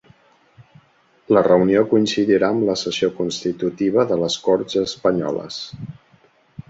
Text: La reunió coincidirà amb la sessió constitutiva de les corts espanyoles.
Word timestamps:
La 1.37 1.43
reunió 1.47 1.83
coincidirà 1.91 2.49
amb 2.55 2.65
la 2.69 2.77
sessió 2.85 3.11
constitutiva 3.21 4.07
de 4.13 4.19
les 4.23 4.39
corts 4.49 4.79
espanyoles. 4.85 5.61